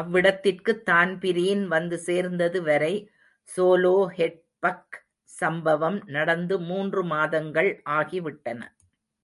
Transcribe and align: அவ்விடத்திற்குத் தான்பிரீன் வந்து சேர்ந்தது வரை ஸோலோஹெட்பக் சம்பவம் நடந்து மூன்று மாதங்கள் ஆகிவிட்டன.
அவ்விடத்திற்குத் 0.00 0.82
தான்பிரீன் 0.84 1.68
வந்து 1.68 1.98
சேர்ந்தது 1.98 2.62
வரை 2.62 2.92
ஸோலோஹெட்பக் 3.48 4.98
சம்பவம் 5.30 6.00
நடந்து 6.08 6.58
மூன்று 6.62 7.04
மாதங்கள் 7.06 7.70
ஆகிவிட்டன. 7.90 8.60